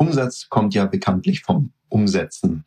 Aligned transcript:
Umsatz 0.00 0.48
kommt 0.48 0.72
ja 0.72 0.86
bekanntlich 0.86 1.42
vom 1.42 1.72
Umsetzen. 1.90 2.64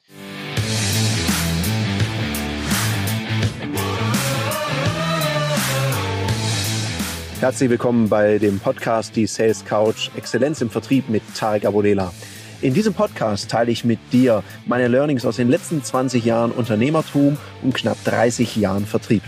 Herzlich 7.39 7.71
willkommen 7.71 8.07
bei 8.07 8.37
dem 8.37 8.59
Podcast 8.59 9.15
Die 9.15 9.25
Sales 9.25 9.65
Couch 9.65 10.11
Exzellenz 10.15 10.61
im 10.61 10.69
Vertrieb 10.69 11.09
mit 11.09 11.23
Tarek 11.35 11.65
Abodela. 11.65 12.13
In 12.61 12.75
diesem 12.75 12.93
Podcast 12.93 13.49
teile 13.49 13.71
ich 13.71 13.83
mit 13.83 13.97
dir 14.11 14.43
meine 14.67 14.87
Learnings 14.87 15.25
aus 15.25 15.37
den 15.37 15.49
letzten 15.49 15.83
20 15.83 16.23
Jahren 16.23 16.51
Unternehmertum 16.51 17.39
und 17.63 17.73
knapp 17.73 17.97
30 18.03 18.57
Jahren 18.57 18.85
Vertrieb. 18.85 19.23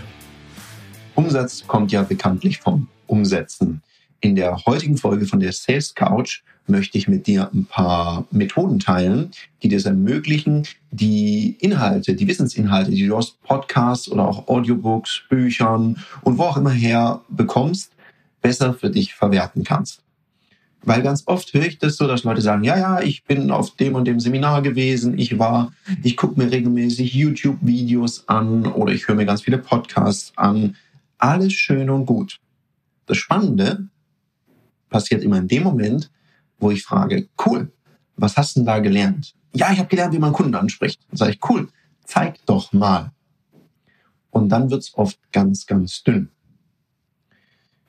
Umsatz 1.15 1.65
kommt 1.65 1.91
ja 1.91 2.03
bekanntlich 2.03 2.59
vom 2.59 2.87
Umsetzen. 3.07 3.81
In 4.19 4.35
der 4.35 4.63
heutigen 4.67 4.97
Folge 4.97 5.25
von 5.25 5.39
der 5.39 5.53
Sales 5.53 5.95
Couch 5.95 6.43
möchte 6.67 6.97
ich 6.97 7.07
mit 7.07 7.27
dir 7.27 7.49
ein 7.53 7.65
paar 7.65 8.25
Methoden 8.31 8.79
teilen, 8.79 9.31
die 9.61 9.67
dir 9.67 9.77
es 9.77 9.85
ermöglichen, 9.85 10.67
die 10.91 11.57
Inhalte, 11.59 12.15
die 12.15 12.27
Wissensinhalte, 12.27 12.91
die 12.91 13.07
du 13.07 13.15
aus 13.15 13.37
Podcasts 13.43 14.09
oder 14.09 14.27
auch 14.27 14.47
Audiobooks, 14.47 15.23
Büchern 15.29 15.97
und 16.21 16.37
wo 16.37 16.43
auch 16.43 16.57
immer 16.57 16.71
her 16.71 17.21
bekommst, 17.29 17.91
besser 18.41 18.73
für 18.73 18.89
dich 18.89 19.13
verwerten 19.13 19.63
kannst. 19.63 20.01
Weil 20.85 21.01
ganz 21.01 21.23
oft 21.25 21.51
höre 21.53 21.65
ich 21.65 21.79
das 21.79 21.97
so, 21.97 22.07
dass 22.07 22.23
Leute 22.23 22.41
sagen, 22.41 22.63
ja, 22.63 22.77
ja, 22.77 23.01
ich 23.01 23.23
bin 23.23 23.49
auf 23.49 23.75
dem 23.75 23.95
und 23.95 24.05
dem 24.05 24.19
Seminar 24.19 24.61
gewesen, 24.61 25.17
ich 25.17 25.39
war, 25.39 25.73
ich 26.03 26.15
gucke 26.15 26.39
mir 26.39 26.51
regelmäßig 26.51 27.13
YouTube-Videos 27.13 28.27
an 28.27 28.67
oder 28.67 28.93
ich 28.93 29.07
höre 29.07 29.15
mir 29.15 29.25
ganz 29.25 29.41
viele 29.41 29.57
Podcasts 29.57 30.31
an. 30.35 30.75
Alles 31.17 31.53
schön 31.53 31.89
und 31.89 32.05
gut. 32.05 32.39
Das 33.07 33.17
Spannende 33.17 33.87
passiert 34.89 35.23
immer 35.23 35.39
in 35.39 35.47
dem 35.47 35.63
Moment, 35.63 36.11
wo 36.59 36.71
ich 36.71 36.83
frage, 36.83 37.27
cool, 37.45 37.71
was 38.15 38.37
hast 38.37 38.55
du 38.55 38.61
denn 38.61 38.67
da 38.67 38.79
gelernt? 38.79 39.35
Ja, 39.53 39.71
ich 39.71 39.79
habe 39.79 39.89
gelernt, 39.89 40.13
wie 40.13 40.19
man 40.19 40.33
Kunden 40.33 40.55
anspricht. 40.55 41.01
Dann 41.09 41.17
sage 41.17 41.31
ich, 41.33 41.49
cool, 41.49 41.69
zeig 42.03 42.45
doch 42.45 42.73
mal. 42.73 43.11
Und 44.29 44.49
dann 44.49 44.69
wird's 44.69 44.93
oft 44.95 45.19
ganz, 45.31 45.65
ganz 45.65 46.03
dünn. 46.03 46.29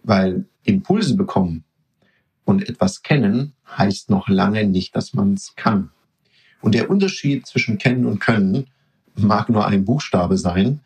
Weil 0.02 0.46
Impulse 0.62 1.16
bekommen 1.16 1.64
und 2.44 2.68
etwas 2.68 3.02
kennen 3.02 3.54
heißt 3.66 4.10
noch 4.10 4.28
lange 4.28 4.64
nicht, 4.64 4.94
dass 4.94 5.12
man 5.12 5.34
es 5.34 5.56
kann. 5.56 5.90
Und 6.60 6.74
der 6.74 6.88
Unterschied 6.88 7.46
zwischen 7.46 7.78
kennen 7.78 8.06
und 8.06 8.20
können 8.20 8.66
mag 9.16 9.48
nur 9.48 9.66
ein 9.66 9.84
Buchstabe 9.84 10.38
sein. 10.38 10.80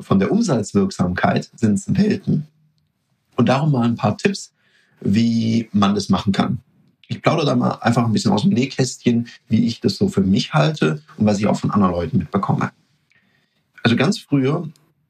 Von 0.00 0.18
der 0.18 0.32
Umsatzwirksamkeit 0.32 1.50
sind 1.54 1.74
es 1.74 1.94
Welten. 1.94 2.48
Und 3.36 3.48
darum 3.48 3.72
mal 3.72 3.84
ein 3.84 3.96
paar 3.96 4.16
Tipps, 4.16 4.52
wie 5.00 5.68
man 5.72 5.94
das 5.94 6.08
machen 6.08 6.32
kann. 6.32 6.58
Ich 7.08 7.22
plaudere 7.22 7.46
da 7.46 7.56
mal 7.56 7.72
einfach 7.80 8.04
ein 8.04 8.12
bisschen 8.12 8.32
aus 8.32 8.42
dem 8.42 8.52
Nähkästchen, 8.52 9.28
wie 9.48 9.66
ich 9.66 9.80
das 9.80 9.96
so 9.96 10.08
für 10.08 10.22
mich 10.22 10.54
halte 10.54 11.02
und 11.16 11.26
was 11.26 11.38
ich 11.38 11.46
auch 11.46 11.58
von 11.58 11.70
anderen 11.70 11.92
Leuten 11.92 12.18
mitbekomme. 12.18 12.72
Also 13.82 13.96
ganz 13.96 14.18
früher, 14.18 14.68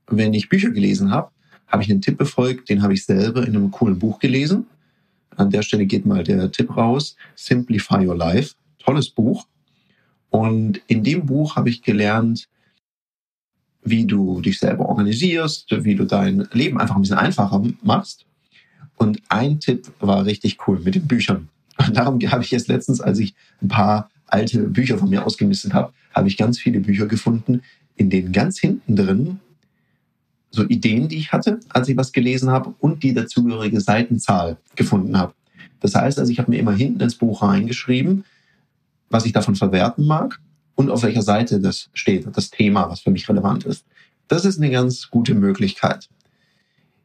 wenn 0.09 0.35
ich 0.35 0.49
Bücher 0.49 0.71
gelesen 0.71 1.11
habe, 1.11 1.31
habe 1.69 1.83
ich 1.83 1.91
einen 1.91 2.03
Tipp 2.03 2.19
befolgt, 2.19 2.69
den 2.69 2.83
habe 2.83 2.95
ich 2.95 3.05
selber 3.05 3.47
in 3.47 3.57
einem 3.57 3.71
coolen 3.71 3.99
Buch 3.99 4.19
gelesen. 4.19 4.67
An 5.37 5.51
der 5.51 5.63
Stelle 5.63 5.87
geht 5.87 6.07
mal 6.07 6.25
der 6.25 6.51
Tipp 6.53 6.77
raus. 6.77 7.17
Simplify 7.35 8.07
Your 8.07 8.17
Life. 8.17 8.55
Tolles 8.79 9.11
Buch. 9.11 9.47
Und 10.31 10.81
in 10.87 11.05
dem 11.05 11.27
Buch 11.27 11.57
habe 11.57 11.71
ich 11.71 11.83
gelernt, 11.83 12.49
wie 13.83 14.07
du 14.07 14.41
dich 14.41 14.59
selber 14.59 14.89
organisierst, 14.89 15.85
wie 15.85 15.95
du 15.95 16.05
dein 16.05 16.49
Leben 16.53 16.81
einfach 16.81 16.97
ein 16.97 17.03
bisschen 17.03 17.19
einfacher 17.19 17.63
machst. 17.83 18.27
Und 18.97 19.21
ein 19.29 19.61
Tipp 19.61 19.93
war 20.01 20.25
richtig 20.25 20.59
cool 20.67 20.81
mit 20.81 20.95
den 20.95 21.07
Büchern. 21.07 21.49
Darum 21.93 22.21
habe 22.21 22.43
ich 22.43 22.51
jetzt 22.51 22.69
letztens, 22.69 23.01
als 23.01 23.19
ich 23.19 23.35
ein 23.63 23.69
paar 23.69 24.11
alte 24.27 24.63
Bücher 24.63 24.99
von 24.99 25.11
mir 25.11 25.27
ausgemistet 25.27 25.75
habe, 25.75 25.93
habe 26.13 26.29
ich 26.29 26.37
ganz 26.37 26.59
viele 26.59 26.81
Bücher 26.81 27.07
gefunden, 27.07 27.63
in 27.97 28.11
denen 28.11 28.33
ganz 28.33 28.59
hinten 28.59 28.97
drin 28.97 29.41
so 30.51 30.63
Ideen, 30.63 31.09
die 31.09 31.17
ich 31.17 31.33
hatte, 31.33 31.61
als 31.69 31.89
ich 31.89 31.97
was 31.97 32.13
gelesen 32.13 32.51
habe, 32.51 32.75
und 32.79 33.03
die 33.03 33.13
dazugehörige 33.13 33.81
Seitenzahl 33.81 34.57
gefunden 34.77 35.19
habe. 35.19 35.35
Das 35.81 35.95
heißt 35.95 36.19
also, 36.19 36.31
ich 36.31 36.39
habe 36.39 36.51
mir 36.51 36.59
immer 36.59 36.73
hinten 36.73 37.01
ins 37.01 37.17
Buch 37.17 37.43
reingeschrieben, 37.43 38.25
was 39.11 39.27
ich 39.27 39.33
davon 39.33 39.57
verwerten 39.57 40.07
mag 40.07 40.41
und 40.77 40.91
auf 40.91 41.03
welcher 41.03 41.23
Seite 41.23 41.61
das 41.61 41.91
steht, 41.93 42.27
das 42.33 42.51
Thema, 42.51 42.89
was 42.89 43.01
für 43.01 43.11
mich 43.11 43.29
relevant 43.29 43.65
ist. 43.65 43.85
Das 44.29 44.45
ist 44.45 44.59
eine 44.59 44.71
ganz 44.71 45.11
gute 45.11 45.35
Möglichkeit. 45.35 46.09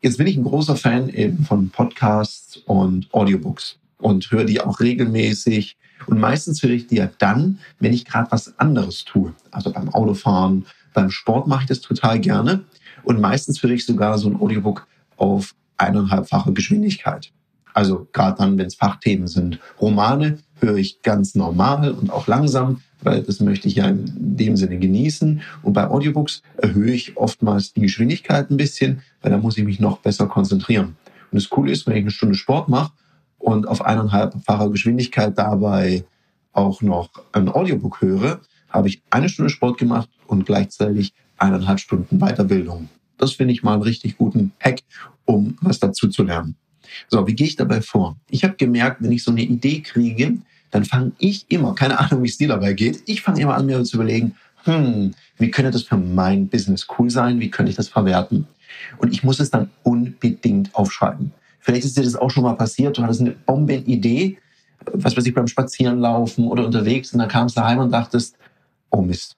Jetzt 0.01 0.17
bin 0.17 0.27
ich 0.27 0.37
ein 0.37 0.43
großer 0.43 0.75
Fan 0.75 1.09
eben 1.09 1.43
von 1.43 1.69
Podcasts 1.69 2.57
und 2.65 3.13
Audiobooks 3.13 3.79
und 3.99 4.31
höre 4.31 4.45
die 4.45 4.61
auch 4.61 4.79
regelmäßig. 4.79 5.77
Und 6.07 6.19
meistens 6.19 6.63
höre 6.63 6.71
ich 6.71 6.87
die 6.87 6.95
ja 6.95 7.09
dann, 7.19 7.59
wenn 7.79 7.93
ich 7.93 8.05
gerade 8.05 8.31
was 8.31 8.57
anderes 8.57 9.05
tue. 9.05 9.33
Also 9.51 9.71
beim 9.71 9.89
Autofahren, 9.89 10.65
beim 10.93 11.11
Sport 11.11 11.47
mache 11.47 11.63
ich 11.63 11.67
das 11.67 11.81
total 11.81 12.19
gerne. 12.19 12.63
Und 13.03 13.21
meistens 13.21 13.61
höre 13.61 13.71
ich 13.71 13.85
sogar 13.85 14.17
so 14.17 14.29
ein 14.29 14.39
Audiobook 14.39 14.87
auf 15.17 15.53
eineinhalbfache 15.77 16.53
Geschwindigkeit. 16.53 17.31
Also 17.73 18.07
gerade 18.11 18.37
dann, 18.37 18.57
wenn 18.57 18.65
es 18.65 18.75
Fachthemen 18.75 19.27
sind. 19.27 19.59
Romane 19.79 20.39
höre 20.59 20.77
ich 20.77 21.01
ganz 21.01 21.35
normal 21.35 21.91
und 21.91 22.11
auch 22.11 22.27
langsam, 22.27 22.81
weil 23.01 23.21
das 23.21 23.39
möchte 23.39 23.67
ich 23.67 23.75
ja 23.75 23.87
in 23.87 24.35
dem 24.37 24.57
Sinne 24.57 24.79
genießen. 24.79 25.41
Und 25.61 25.73
bei 25.73 25.87
Audiobooks 25.87 26.41
erhöhe 26.57 26.91
ich 26.91 27.15
oftmals 27.15 27.73
die 27.73 27.81
Geschwindigkeit 27.81 28.49
ein 28.49 28.57
bisschen, 28.57 29.01
weil 29.21 29.31
da 29.31 29.37
muss 29.37 29.57
ich 29.57 29.63
mich 29.63 29.79
noch 29.79 29.99
besser 29.99 30.27
konzentrieren. 30.27 30.97
Und 31.31 31.41
das 31.41 31.49
Coole 31.49 31.71
ist, 31.71 31.85
wenn 31.85 31.95
ich 31.95 32.01
eine 32.01 32.11
Stunde 32.11 32.35
Sport 32.35 32.69
mache 32.69 32.91
und 33.39 33.67
auf 33.67 33.83
eineinhalbfacher 33.83 34.69
Geschwindigkeit 34.69 35.37
dabei 35.37 36.03
auch 36.53 36.81
noch 36.81 37.09
ein 37.31 37.49
Audiobook 37.49 38.01
höre, 38.01 38.41
habe 38.69 38.87
ich 38.87 39.01
eine 39.09 39.29
Stunde 39.29 39.49
Sport 39.49 39.77
gemacht 39.77 40.09
und 40.27 40.45
gleichzeitig 40.45 41.13
eineinhalb 41.37 41.79
Stunden 41.79 42.19
Weiterbildung. 42.19 42.89
Das 43.17 43.33
finde 43.33 43.53
ich 43.53 43.63
mal 43.63 43.73
einen 43.73 43.81
richtig 43.81 44.17
guten 44.17 44.51
Hack, 44.59 44.81
um 45.25 45.57
was 45.61 45.79
dazu 45.79 46.07
zu 46.07 46.23
lernen. 46.23 46.55
So, 47.07 47.25
wie 47.27 47.35
gehe 47.35 47.47
ich 47.47 47.55
dabei 47.55 47.81
vor? 47.81 48.17
Ich 48.29 48.43
habe 48.43 48.55
gemerkt, 48.55 49.01
wenn 49.01 49.11
ich 49.11 49.23
so 49.23 49.31
eine 49.31 49.41
Idee 49.41 49.81
kriege, 49.81 50.37
dann 50.71 50.85
fange 50.85 51.11
ich 51.17 51.45
immer, 51.49 51.75
keine 51.75 51.99
Ahnung, 51.99 52.23
wie 52.23 52.27
es 52.27 52.37
dir 52.37 52.47
dabei 52.47 52.73
geht, 52.73 53.03
ich 53.05 53.21
fange 53.21 53.41
immer 53.41 53.55
an, 53.55 53.65
mir 53.65 53.83
zu 53.83 53.97
überlegen, 53.97 54.35
hm, 54.63 55.13
wie 55.37 55.51
könnte 55.51 55.71
das 55.71 55.83
für 55.83 55.97
mein 55.97 56.47
Business 56.47 56.87
cool 56.97 57.09
sein? 57.09 57.39
Wie 57.39 57.49
könnte 57.49 57.69
ich 57.69 57.75
das 57.75 57.87
verwerten? 57.87 58.47
Und 58.97 59.13
ich 59.13 59.23
muss 59.23 59.39
es 59.39 59.49
dann 59.49 59.69
unbedingt 59.83 60.75
aufschreiben. 60.75 61.31
Vielleicht 61.59 61.85
ist 61.85 61.97
dir 61.97 62.03
das 62.03 62.15
auch 62.15 62.31
schon 62.31 62.43
mal 62.43 62.53
passiert, 62.53 62.97
du 62.97 63.03
hattest 63.03 63.21
eine 63.21 63.31
Bombenidee, 63.31 64.37
was 64.93 65.15
weiß 65.15 65.25
ich, 65.25 65.33
beim 65.33 65.47
Spazierenlaufen 65.47 66.47
oder 66.47 66.65
unterwegs 66.65 67.13
und 67.13 67.19
dann 67.19 67.27
kamst 67.27 67.57
du 67.57 67.63
heim 67.63 67.79
und 67.79 67.91
dachtest, 67.91 68.37
oh 68.89 69.01
Mist. 69.01 69.35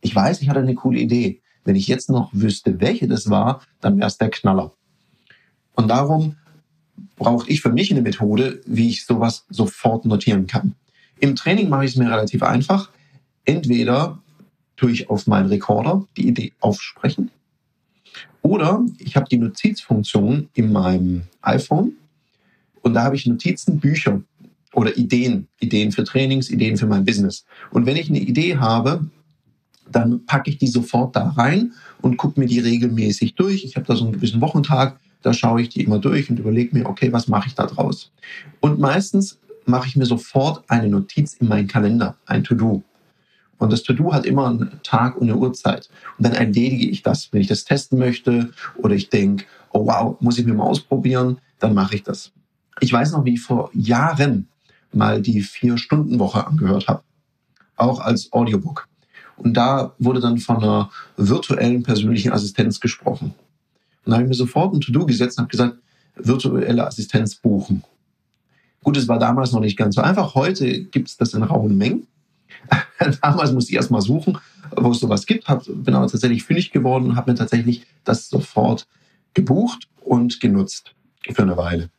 Ich 0.00 0.14
weiß, 0.14 0.42
ich 0.42 0.48
hatte 0.48 0.60
eine 0.60 0.74
coole 0.74 0.98
Idee. 0.98 1.40
Wenn 1.64 1.76
ich 1.76 1.86
jetzt 1.86 2.10
noch 2.10 2.30
wüsste, 2.32 2.80
welche 2.80 3.08
das 3.08 3.30
war, 3.30 3.62
dann 3.80 3.96
wäre 3.96 4.08
es 4.08 4.18
der 4.18 4.28
Knaller. 4.28 4.72
Und 5.76 5.88
darum 5.88 6.36
brauche 7.16 7.48
ich 7.48 7.62
für 7.62 7.72
mich 7.72 7.90
eine 7.90 8.02
Methode, 8.02 8.60
wie 8.66 8.90
ich 8.90 9.06
sowas 9.06 9.46
sofort 9.48 10.04
notieren 10.04 10.46
kann. 10.46 10.74
Im 11.20 11.36
Training 11.36 11.68
mache 11.68 11.84
ich 11.84 11.92
es 11.92 11.96
mir 11.96 12.10
relativ 12.10 12.42
einfach. 12.42 12.90
Entweder 13.44 14.18
tue 14.76 14.90
ich 14.90 15.08
auf 15.08 15.26
meinen 15.26 15.46
Rekorder 15.46 16.06
die 16.16 16.28
Idee 16.28 16.52
aufsprechen 16.60 17.30
oder 18.42 18.84
ich 18.98 19.16
habe 19.16 19.26
die 19.30 19.38
Notizfunktion 19.38 20.48
in 20.54 20.72
meinem 20.72 21.22
iPhone 21.42 21.92
und 22.82 22.94
da 22.94 23.02
habe 23.02 23.16
ich 23.16 23.26
Notizen, 23.26 23.78
Bücher 23.78 24.20
oder 24.74 24.96
Ideen, 24.96 25.48
Ideen 25.60 25.92
für 25.92 26.04
Trainings, 26.04 26.50
Ideen 26.50 26.76
für 26.76 26.86
mein 26.86 27.04
Business. 27.04 27.46
Und 27.70 27.86
wenn 27.86 27.96
ich 27.96 28.08
eine 28.08 28.20
Idee 28.20 28.56
habe, 28.56 29.08
dann 29.90 30.24
packe 30.26 30.50
ich 30.50 30.58
die 30.58 30.66
sofort 30.66 31.16
da 31.16 31.30
rein 31.30 31.72
und 32.02 32.16
gucke 32.16 32.40
mir 32.40 32.46
die 32.46 32.58
regelmäßig 32.58 33.34
durch. 33.34 33.64
Ich 33.64 33.76
habe 33.76 33.86
da 33.86 33.96
so 33.96 34.04
einen 34.04 34.14
gewissen 34.14 34.40
Wochentag, 34.40 34.98
da 35.22 35.32
schaue 35.32 35.62
ich 35.62 35.70
die 35.70 35.82
immer 35.82 35.98
durch 35.98 36.28
und 36.28 36.38
überlege 36.38 36.76
mir, 36.76 36.86
okay, 36.86 37.12
was 37.12 37.28
mache 37.28 37.48
ich 37.48 37.54
da 37.54 37.66
draus? 37.66 38.12
Und 38.60 38.78
meistens 38.78 39.38
mache 39.66 39.88
ich 39.88 39.96
mir 39.96 40.06
sofort 40.06 40.64
eine 40.68 40.88
Notiz 40.88 41.34
in 41.34 41.48
meinen 41.48 41.68
Kalender, 41.68 42.16
ein 42.26 42.44
To-Do. 42.44 42.82
Und 43.64 43.72
das 43.72 43.82
To-Do 43.82 44.12
hat 44.12 44.26
immer 44.26 44.48
einen 44.48 44.80
Tag 44.82 45.16
und 45.16 45.30
eine 45.30 45.38
Uhrzeit. 45.38 45.88
Und 46.18 46.26
dann 46.26 46.34
erledige 46.34 46.86
ich 46.86 47.02
das. 47.02 47.32
Wenn 47.32 47.40
ich 47.40 47.46
das 47.46 47.64
testen 47.64 47.98
möchte 47.98 48.50
oder 48.76 48.94
ich 48.94 49.08
denke, 49.08 49.46
oh 49.72 49.86
wow, 49.86 50.16
muss 50.20 50.38
ich 50.38 50.44
mir 50.44 50.52
mal 50.52 50.64
ausprobieren, 50.64 51.38
dann 51.60 51.72
mache 51.72 51.94
ich 51.94 52.02
das. 52.02 52.30
Ich 52.80 52.92
weiß 52.92 53.12
noch, 53.12 53.24
wie 53.24 53.34
ich 53.34 53.40
vor 53.40 53.70
Jahren 53.72 54.48
mal 54.92 55.22
die 55.22 55.40
Vier-Stunden-Woche 55.40 56.46
angehört 56.46 56.88
habe. 56.88 57.02
Auch 57.76 58.00
als 58.00 58.32
Audiobook. 58.32 58.86
Und 59.38 59.54
da 59.54 59.94
wurde 59.98 60.20
dann 60.20 60.36
von 60.36 60.58
einer 60.58 60.90
virtuellen 61.16 61.82
persönlichen 61.82 62.32
Assistenz 62.32 62.80
gesprochen. 62.80 63.34
Und 64.04 64.10
da 64.10 64.16
habe 64.16 64.24
ich 64.24 64.28
mir 64.28 64.34
sofort 64.34 64.74
ein 64.74 64.82
To-Do 64.82 65.06
gesetzt 65.06 65.38
und 65.38 65.44
habe 65.44 65.50
gesagt, 65.50 65.78
virtuelle 66.16 66.86
Assistenz 66.86 67.34
buchen. 67.34 67.82
Gut, 68.82 68.98
es 68.98 69.08
war 69.08 69.18
damals 69.18 69.52
noch 69.52 69.60
nicht 69.60 69.78
ganz 69.78 69.94
so 69.94 70.02
einfach. 70.02 70.34
Heute 70.34 70.84
gibt 70.84 71.08
es 71.08 71.16
das 71.16 71.32
in 71.32 71.42
rauen 71.42 71.78
Mengen. 71.78 72.06
damals 73.22 73.52
musste 73.52 73.72
ich 73.72 73.76
erst 73.76 73.90
mal 73.90 74.00
suchen, 74.00 74.38
wo 74.76 74.90
es 74.90 75.00
sowas 75.00 75.26
gibt. 75.26 75.48
Hab, 75.48 75.64
bin 75.66 75.94
aber 75.94 76.08
tatsächlich 76.08 76.44
fündig 76.44 76.72
geworden 76.72 77.10
und 77.10 77.16
habe 77.16 77.30
mir 77.30 77.36
tatsächlich 77.36 77.86
das 78.04 78.28
sofort 78.28 78.86
gebucht 79.34 79.88
und 80.00 80.40
genutzt 80.40 80.94
für 81.32 81.42
eine 81.42 81.56
Weile. 81.56 81.90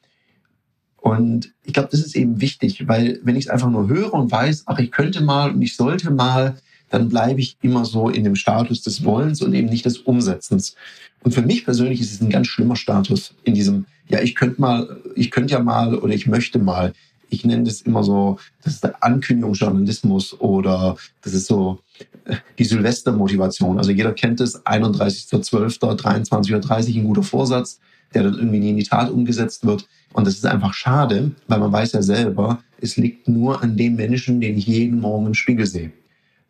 Und 0.97 1.53
ich 1.63 1.73
glaube, 1.73 1.89
das 1.91 1.99
ist 1.99 2.15
eben 2.15 2.41
wichtig, 2.41 2.87
weil 2.87 3.19
wenn 3.23 3.35
ich 3.35 3.45
es 3.45 3.51
einfach 3.51 3.69
nur 3.69 3.87
höre 3.87 4.13
und 4.13 4.31
weiß, 4.31 4.63
ach, 4.65 4.79
ich 4.79 4.91
könnte 4.91 5.21
mal 5.21 5.51
und 5.51 5.61
ich 5.61 5.75
sollte 5.75 6.09
mal, 6.09 6.57
dann 6.89 7.09
bleibe 7.09 7.39
ich 7.39 7.57
immer 7.61 7.85
so 7.85 8.09
in 8.09 8.23
dem 8.23 8.35
Status 8.35 8.81
des 8.81 9.03
Wollens 9.03 9.41
und 9.41 9.53
eben 9.53 9.67
nicht 9.67 9.85
des 9.85 9.99
Umsetzens. 9.99 10.75
Und 11.23 11.33
für 11.33 11.41
mich 11.41 11.65
persönlich 11.65 12.01
ist 12.01 12.11
es 12.11 12.21
ein 12.21 12.29
ganz 12.29 12.47
schlimmer 12.47 12.75
Status 12.75 13.35
in 13.43 13.53
diesem, 13.53 13.85
ja, 14.07 14.19
ich 14.21 14.33
könnte 14.33 14.61
mal, 14.61 15.01
ich 15.15 15.29
könnte 15.29 15.53
ja 15.53 15.59
mal 15.59 15.95
oder 15.95 16.13
ich 16.13 16.27
möchte 16.27 16.57
mal. 16.57 16.93
Ich 17.29 17.45
nenne 17.45 17.63
das 17.63 17.81
immer 17.81 18.03
so, 18.03 18.37
das 18.63 18.73
ist 18.73 18.83
der 18.83 19.03
Ankündigungsjournalismus 19.03 20.39
oder 20.39 20.97
das 21.21 21.33
ist 21.33 21.47
so 21.47 21.79
äh, 22.25 22.35
die 22.57 22.65
Silvestermotivation. 22.65 23.77
Also 23.77 23.91
jeder 23.91 24.13
kennt 24.13 24.41
es, 24.41 24.63
31.12., 24.65 25.79
23.30 25.79 26.89
Uhr, 26.89 26.95
ein 26.95 27.03
guter 27.05 27.23
Vorsatz, 27.23 27.79
der 28.13 28.23
dann 28.23 28.35
irgendwie 28.35 28.59
nie 28.59 28.69
in 28.71 28.77
die 28.77 28.83
Tat 28.83 29.09
umgesetzt 29.09 29.65
wird. 29.65 29.87
Und 30.13 30.25
das 30.25 30.35
ist 30.35 30.45
einfach 30.45 30.73
schade, 30.73 31.31
weil 31.47 31.59
man 31.59 31.71
weiß 31.71 31.91
ja 31.93 32.01
selber, 32.01 32.63
es 32.79 32.97
liegt 32.97 33.27
nur 33.27 33.61
an 33.61 33.75
dem 33.75 33.95
Menschen, 33.95 34.39
den 34.39 34.57
ich 34.57 34.67
jeden 34.67 35.01
Morgen 35.01 35.27
im 35.27 35.33
Spiegel 35.33 35.65
sehe. 35.65 35.91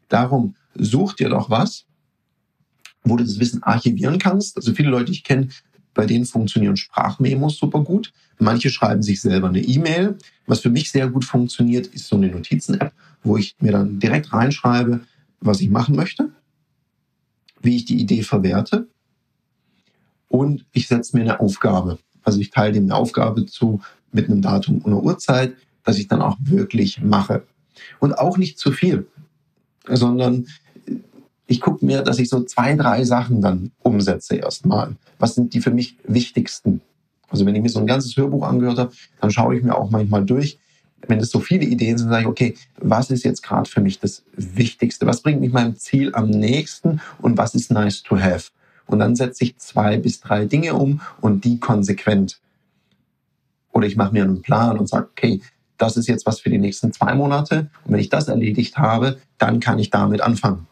Darum 0.09 0.55
such 0.75 1.13
dir 1.13 1.29
doch 1.29 1.49
was, 1.49 1.85
wo 3.03 3.15
du 3.17 3.23
das 3.23 3.39
Wissen 3.39 3.63
archivieren 3.63 4.19
kannst. 4.19 4.57
Also 4.57 4.73
viele 4.73 4.89
Leute, 4.89 5.05
die 5.05 5.13
ich 5.13 5.23
kenne, 5.23 5.49
bei 5.95 6.05
denen 6.05 6.25
funktionieren 6.25 6.77
Sprachmemos 6.77 7.57
super 7.57 7.81
gut. 7.81 8.13
Manche 8.37 8.69
schreiben 8.69 9.01
sich 9.01 9.21
selber 9.21 9.47
eine 9.47 9.61
E-Mail. 9.61 10.17
Was 10.45 10.59
für 10.59 10.69
mich 10.69 10.91
sehr 10.91 11.07
gut 11.07 11.25
funktioniert, 11.25 11.87
ist 11.87 12.07
so 12.07 12.17
eine 12.17 12.27
Notizen-App, 12.27 12.93
wo 13.23 13.37
ich 13.37 13.55
mir 13.59 13.71
dann 13.71 13.99
direkt 13.99 14.31
reinschreibe, 14.31 15.01
was 15.39 15.61
ich 15.61 15.69
machen 15.69 15.95
möchte, 15.95 16.29
wie 17.61 17.77
ich 17.77 17.85
die 17.85 17.99
Idee 17.99 18.21
verwerte 18.21 18.87
und 20.27 20.65
ich 20.73 20.87
setze 20.87 21.15
mir 21.15 21.23
eine 21.23 21.39
Aufgabe. 21.39 21.97
Also 22.23 22.39
ich 22.39 22.49
teile 22.49 22.73
dem 22.73 22.85
eine 22.85 22.95
Aufgabe 22.95 23.45
zu 23.45 23.81
mit 24.11 24.29
einem 24.29 24.41
Datum 24.41 24.79
und 24.79 24.91
einer 24.91 25.03
Uhrzeit, 25.03 25.55
dass 25.83 25.97
ich 25.97 26.07
dann 26.07 26.21
auch 26.21 26.37
wirklich 26.41 27.01
mache. 27.01 27.43
Und 27.99 28.17
auch 28.17 28.37
nicht 28.37 28.57
zu 28.57 28.71
viel, 28.71 29.07
sondern 29.87 30.47
ich 31.47 31.61
gucke 31.61 31.85
mir, 31.85 32.01
dass 32.01 32.19
ich 32.19 32.29
so 32.29 32.43
zwei, 32.43 32.75
drei 32.75 33.03
Sachen 33.03 33.41
dann 33.41 33.71
umsetze 33.81 34.35
erstmal. 34.35 34.95
Was 35.19 35.35
sind 35.35 35.53
die 35.53 35.61
für 35.61 35.71
mich 35.71 35.97
wichtigsten? 36.07 36.81
Also 37.29 37.45
wenn 37.45 37.55
ich 37.55 37.61
mir 37.61 37.69
so 37.69 37.79
ein 37.79 37.87
ganzes 37.87 38.15
Hörbuch 38.17 38.47
angehört 38.47 38.79
habe, 38.79 38.91
dann 39.21 39.31
schaue 39.31 39.55
ich 39.55 39.63
mir 39.63 39.75
auch 39.75 39.89
manchmal 39.89 40.25
durch. 40.25 40.57
Wenn 41.07 41.19
es 41.19 41.29
so 41.29 41.39
viele 41.39 41.65
Ideen 41.65 41.97
sind, 41.97 42.09
sage 42.09 42.23
ich, 42.23 42.27
okay, 42.27 42.55
was 42.77 43.11
ist 43.11 43.23
jetzt 43.23 43.43
gerade 43.43 43.69
für 43.69 43.81
mich 43.81 43.99
das 43.99 44.23
Wichtigste? 44.35 45.05
Was 45.05 45.21
bringt 45.21 45.41
mich 45.41 45.51
meinem 45.51 45.75
Ziel 45.75 46.15
am 46.15 46.29
nächsten 46.29 46.99
und 47.21 47.37
was 47.37 47.53
ist 47.53 47.71
nice 47.71 48.01
to 48.01 48.19
have? 48.19 48.49
Und 48.87 48.99
dann 48.99 49.15
setze 49.15 49.43
ich 49.43 49.57
zwei 49.57 49.97
bis 49.97 50.21
drei 50.21 50.45
Dinge 50.45 50.73
um 50.73 51.01
und 51.21 51.43
die 51.43 51.59
konsequent. 51.59 52.39
Oder 53.71 53.87
ich 53.87 53.97
mache 53.97 54.13
mir 54.13 54.23
einen 54.23 54.41
Plan 54.41 54.79
und 54.79 54.87
sage, 54.87 55.07
okay, 55.11 55.41
das 55.77 55.97
ist 55.97 56.07
jetzt 56.07 56.25
was 56.25 56.39
für 56.39 56.49
die 56.49 56.57
nächsten 56.57 56.93
zwei 56.93 57.13
Monate. 57.13 57.69
Und 57.83 57.93
wenn 57.93 57.99
ich 57.99 58.09
das 58.09 58.27
erledigt 58.27 58.77
habe, 58.77 59.17
dann 59.37 59.59
kann 59.59 59.79
ich 59.79 59.89
damit 59.89 60.21
anfangen. 60.21 60.67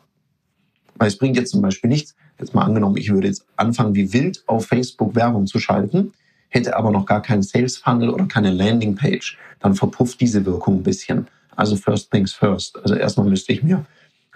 Weil 1.04 1.10
es 1.10 1.18
bringt 1.18 1.36
jetzt 1.36 1.52
zum 1.52 1.62
Beispiel 1.62 1.90
nichts, 1.90 2.16
jetzt 2.40 2.56
mal 2.56 2.62
angenommen, 2.64 2.96
ich 2.96 3.12
würde 3.12 3.28
jetzt 3.28 3.46
anfangen, 3.58 3.94
wie 3.94 4.14
wild 4.14 4.42
auf 4.48 4.68
Facebook 4.68 5.16
Werbung 5.16 5.48
zu 5.48 5.60
schalten, 5.60 6.14
hätte 6.48 6.78
aber 6.78 6.92
noch 6.92 7.06
gar 7.06 7.22
keinen 7.22 7.44
Sales 7.44 7.76
Funnel 7.76 8.10
oder 8.10 8.26
keine 8.26 8.52
Landing 8.52 8.96
Page, 8.96 9.38
dann 9.60 9.76
verpufft 9.76 10.22
diese 10.22 10.46
Wirkung 10.46 10.78
ein 10.78 10.84
bisschen. 10.84 11.28
Also 11.58 11.76
first 11.76 12.10
things 12.10 12.32
first. 12.32 12.80
Also 12.82 12.96
erstmal 12.96 13.28
müsste 13.28 13.52
ich 13.52 13.64
mir 13.64 13.86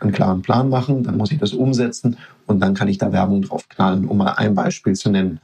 einen 0.02 0.12
klaren 0.12 0.42
Plan 0.42 0.68
machen, 0.68 1.04
dann 1.04 1.16
muss 1.16 1.32
ich 1.32 1.40
das 1.40 1.54
umsetzen 1.54 2.18
und 2.48 2.60
dann 2.60 2.74
kann 2.74 2.90
ich 2.90 2.98
da 2.98 3.14
Werbung 3.14 3.44
drauf 3.44 3.70
knallen, 3.70 4.06
um 4.06 4.18
mal 4.18 4.34
ein 4.34 4.54
Beispiel 4.54 4.94
zu 4.94 5.10
nennen. 5.10 5.40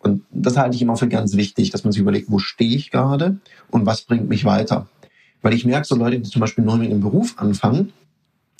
Und 0.00 0.24
das 0.32 0.56
halte 0.56 0.74
ich 0.74 0.82
immer 0.82 0.96
für 0.96 1.06
ganz 1.06 1.36
wichtig, 1.36 1.70
dass 1.70 1.84
man 1.84 1.92
sich 1.92 2.02
überlegt, 2.02 2.32
wo 2.32 2.40
stehe 2.40 2.74
ich 2.74 2.90
gerade 2.90 3.36
und 3.70 3.86
was 3.86 4.02
bringt 4.02 4.28
mich 4.28 4.44
weiter. 4.44 4.88
Weil 5.40 5.54
ich 5.54 5.64
merke, 5.64 5.86
so 5.86 5.94
Leute, 5.94 6.18
die 6.18 6.28
zum 6.28 6.40
Beispiel 6.40 6.64
neu 6.64 6.78
mit 6.78 6.90
dem 6.90 7.00
Beruf 7.00 7.36
anfangen, 7.38 7.92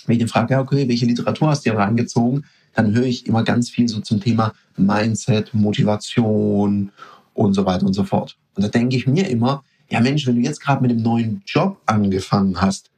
wenn 0.08 0.14
ich 0.14 0.20
den 0.20 0.28
frage, 0.28 0.54
ja, 0.54 0.60
okay, 0.60 0.88
welche 0.88 1.06
Literatur 1.06 1.48
hast 1.48 1.64
du 1.64 1.70
hier 1.70 1.78
reingezogen, 1.78 2.44
dann 2.74 2.94
höre 2.94 3.04
ich 3.04 3.26
immer 3.26 3.44
ganz 3.44 3.70
viel 3.70 3.88
so 3.88 4.00
zum 4.00 4.20
Thema 4.20 4.52
Mindset, 4.76 5.52
Motivation 5.54 6.90
und 7.34 7.54
so 7.54 7.66
weiter 7.66 7.86
und 7.86 7.94
so 7.94 8.04
fort. 8.04 8.36
Und 8.54 8.64
da 8.64 8.68
denke 8.68 8.96
ich 8.96 9.06
mir 9.06 9.28
immer, 9.28 9.62
ja 9.90 10.00
Mensch, 10.00 10.26
wenn 10.26 10.36
du 10.36 10.42
jetzt 10.42 10.60
gerade 10.60 10.82
mit 10.82 10.90
einem 10.90 11.02
neuen 11.02 11.42
Job 11.46 11.80
angefangen 11.86 12.60
hast, 12.60 12.90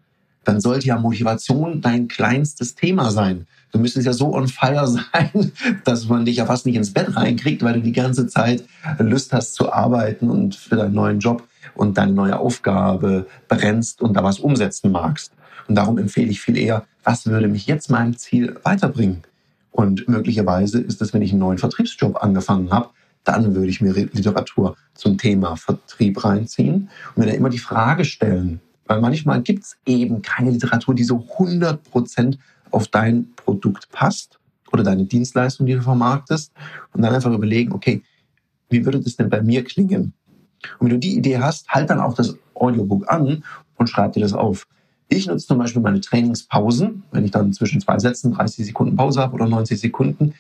dann 0.45 0.61
sollte 0.61 0.87
ja 0.87 0.99
Motivation 0.99 1.81
dein 1.81 2.09
kleinstes 2.09 2.75
Thema 2.75 3.11
sein. 3.11 3.47
Du 3.73 3.79
müsstest 3.79 4.07
ja 4.07 4.13
so 4.13 4.35
on 4.35 4.49
fire 4.49 4.87
sein, 5.13 5.53
dass 5.85 6.09
man 6.09 6.25
dich 6.25 6.37
ja 6.37 6.47
fast 6.47 6.67
nicht 6.67 6.77
ins 6.77 6.93
Bett 6.93 7.15
reinkriegt, 7.17 7.63
weil 7.63 7.75
du 7.75 7.83
die 7.83 7.93
ganze 7.93 8.27
Zeit 8.27 8.65
Lust 8.99 9.33
hast 9.33 9.55
zu 9.55 9.73
arbeiten 9.73 10.31
und 10.31 10.55
für 10.55 10.77
deinen 10.77 10.95
neuen 10.95 11.21
Job 11.21 11.47
und 11.75 11.99
deine 11.99 12.13
neue 12.13 12.39
Aufgabe 12.39 13.27
brennst 13.49 14.03
und 14.03 14.15
da 14.15 14.25
was 14.25 14.41
umsetzen 14.41 14.91
magst. 14.91 15.33
Und 15.69 15.77
darum 15.77 15.99
empfehle 15.99 16.31
ich 16.31 16.41
viel 16.41 16.57
eher, 16.57 16.85
was 17.05 17.27
würde 17.27 17.49
mich 17.49 17.67
jetzt 17.67 17.91
meinem 17.91 18.17
Ziel 18.17 18.59
weiterbringen? 18.63 19.23
Und 19.71 20.09
möglicherweise 20.09 20.81
ist 20.81 21.01
es, 21.01 21.13
wenn 21.15 21.23
ich 21.23 21.31
einen 21.31 21.41
neuen 21.41 21.59
Vertriebsjob 21.59 22.23
angefangen 22.23 22.71
habe, 22.71 22.91
dann 23.25 23.55
würde 23.55 23.69
ich 23.69 23.81
mir 23.81 23.93
Literatur 23.93 24.77
zum 24.95 25.19
Thema 25.19 25.57
Vertrieb 25.57 26.25
reinziehen 26.25 26.89
und 27.15 27.19
mir 27.19 27.27
da 27.27 27.33
immer 27.37 27.51
die 27.51 27.59
Frage 27.59 28.05
stellen, 28.05 28.61
weil 28.87 29.01
manchmal 29.01 29.43
gibt 29.43 29.65
es 29.65 29.77
eben 29.87 30.23
keine 30.23 30.51
Literatur, 30.51 30.95
die 30.95 31.05
so 31.05 31.27
100 31.39 31.83
Prozent 31.85 32.39
auf 32.71 32.89
dein 32.89 33.33
Produkt 33.37 33.91
passt 33.91 34.39
oder 34.73 34.83
deine 34.83 35.05
Dienstleistung, 35.05 35.67
die 35.67 35.75
du 35.75 35.83
vermarktest 35.83 36.53
und 36.93 37.03
dann 37.03 37.15
einfach 37.15 37.33
überlegen, 37.33 37.73
okay, 37.73 38.03
wie 38.69 38.85
würde 38.85 39.01
das 39.01 39.17
denn 39.17 39.29
bei 39.29 39.43
mir 39.43 39.65
klingen? 39.65 40.13
Und 40.79 40.87
wenn 40.87 40.91
du 40.91 40.99
die 40.99 41.17
Idee 41.17 41.39
hast, 41.39 41.69
halt 41.69 41.91
dann 41.91 42.01
auch 42.01 42.15
das 42.15 42.37
Audiobook 42.55 43.09
an 43.11 43.45
und 43.77 43.89
schreib 43.89 44.13
dir 44.13 44.21
das 44.21 44.33
auf. 44.33 44.67
Ich 45.13 45.27
nutze 45.27 45.49
zum 45.49 45.59
Beispiel 45.59 45.83
meine 45.83 46.01
Trainingspausen, 46.01 47.03
wenn 47.11 47.25
ich 47.25 47.33
dann 47.33 47.53
zwischen 47.53 47.81
zwei 47.81 47.99
Sätzen 47.99 48.33
30 48.33 48.65
Sekunden 48.65 48.97
Pause 48.97 49.21
habe 49.21 49.35
oder 49.35 49.49
90 49.49 49.79
Sekunden. 49.81 50.35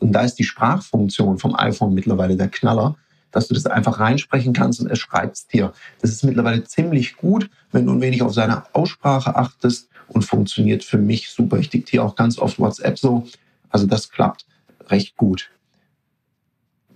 Und 0.00 0.12
da 0.12 0.22
ist 0.22 0.34
die 0.34 0.44
Sprachfunktion 0.44 1.38
vom 1.38 1.54
iPhone 1.54 1.94
mittlerweile 1.94 2.36
der 2.36 2.48
Knaller, 2.48 2.96
dass 3.30 3.46
du 3.46 3.54
das 3.54 3.66
einfach 3.66 4.00
reinsprechen 4.00 4.52
kannst 4.52 4.80
und 4.80 4.88
er 4.88 4.96
schreibt 4.96 5.36
es 5.36 5.46
dir. 5.46 5.72
Das 6.00 6.10
ist 6.10 6.24
mittlerweile 6.24 6.64
ziemlich 6.64 7.16
gut, 7.16 7.48
wenn 7.70 7.86
du 7.86 7.92
ein 7.92 8.00
wenig 8.00 8.22
auf 8.22 8.34
seine 8.34 8.64
Aussprache 8.74 9.36
achtest 9.36 9.88
und 10.08 10.24
funktioniert 10.24 10.82
für 10.82 10.98
mich 10.98 11.30
super. 11.30 11.58
Ich 11.58 11.70
diktiere 11.70 12.02
auch 12.02 12.16
ganz 12.16 12.40
oft 12.40 12.58
WhatsApp 12.58 12.98
so. 12.98 13.24
Also 13.70 13.86
das 13.86 14.10
klappt 14.10 14.46
recht 14.88 15.16
gut. 15.16 15.48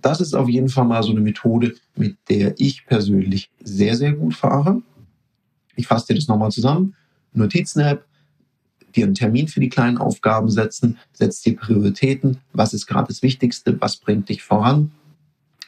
Das 0.01 0.19
ist 0.19 0.33
auf 0.33 0.49
jeden 0.49 0.67
Fall 0.67 0.83
mal 0.83 1.03
so 1.03 1.11
eine 1.11 1.21
Methode, 1.21 1.73
mit 1.95 2.17
der 2.27 2.59
ich 2.59 2.85
persönlich 2.85 3.49
sehr, 3.63 3.95
sehr 3.95 4.11
gut 4.11 4.33
fahre. 4.33 4.81
Ich 5.77 5.87
fasse 5.87 6.07
dir 6.07 6.15
das 6.15 6.27
nochmal 6.27 6.51
zusammen. 6.51 6.95
Notizen-App, 7.33 8.05
dir 8.95 9.05
einen 9.05 9.15
Termin 9.15 9.47
für 9.47 9.59
die 9.59 9.69
kleinen 9.69 9.97
Aufgaben 9.97 10.49
setzen, 10.49 10.97
setzt 11.13 11.45
dir 11.45 11.55
Prioritäten, 11.55 12.37
was 12.53 12.73
ist 12.73 12.85
gerade 12.85 13.07
das 13.07 13.21
Wichtigste, 13.21 13.79
was 13.81 13.97
bringt 13.97 14.29
dich 14.29 14.43
voran. 14.43 14.91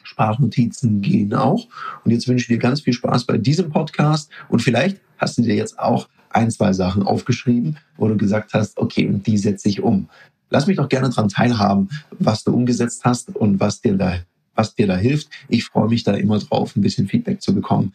Sprachnotizen 0.02 1.00
gehen 1.00 1.34
auch. 1.34 1.66
Und 2.04 2.12
jetzt 2.12 2.28
wünsche 2.28 2.44
ich 2.44 2.48
dir 2.48 2.58
ganz 2.58 2.80
viel 2.82 2.92
Spaß 2.92 3.24
bei 3.24 3.38
diesem 3.38 3.70
Podcast 3.70 4.30
und 4.48 4.62
vielleicht 4.62 5.00
hast 5.18 5.38
du 5.38 5.42
dir 5.42 5.54
jetzt 5.54 5.78
auch 5.78 6.08
ein, 6.30 6.50
zwei 6.50 6.72
Sachen 6.72 7.02
aufgeschrieben, 7.02 7.78
wo 7.96 8.08
du 8.08 8.16
gesagt 8.16 8.54
hast, 8.54 8.78
okay, 8.78 9.08
und 9.08 9.26
die 9.26 9.38
setze 9.38 9.68
ich 9.68 9.82
um. 9.82 10.08
Lass 10.50 10.66
mich 10.66 10.76
doch 10.76 10.88
gerne 10.88 11.08
daran 11.08 11.28
teilhaben, 11.28 11.88
was 12.18 12.44
du 12.44 12.54
umgesetzt 12.54 13.04
hast 13.04 13.34
und 13.34 13.58
was 13.58 13.80
dir 13.80 13.96
da, 13.96 14.20
was 14.54 14.74
dir 14.74 14.86
da 14.86 14.96
hilft. 14.96 15.28
Ich 15.48 15.64
freue 15.64 15.88
mich 15.88 16.04
da 16.04 16.14
immer 16.14 16.38
drauf, 16.38 16.76
ein 16.76 16.82
bisschen 16.82 17.08
Feedback 17.08 17.42
zu 17.42 17.54
bekommen. 17.54 17.94